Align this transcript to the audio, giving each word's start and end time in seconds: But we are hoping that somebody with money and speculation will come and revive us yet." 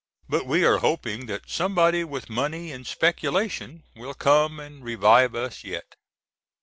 But 0.27 0.47
we 0.47 0.65
are 0.65 0.79
hoping 0.79 1.27
that 1.27 1.47
somebody 1.47 2.03
with 2.03 2.27
money 2.27 2.71
and 2.71 2.87
speculation 2.87 3.83
will 3.95 4.15
come 4.15 4.59
and 4.59 4.83
revive 4.83 5.35
us 5.35 5.63
yet." 5.63 5.95